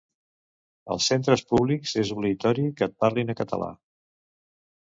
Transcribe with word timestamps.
Als 0.95 1.09
centres 1.11 1.43
públics 1.51 1.93
és 2.05 2.13
obligatori 2.17 2.67
que 2.81 2.89
et 2.91 2.99
parlin 3.05 3.33
en 3.35 3.41
català. 3.43 3.69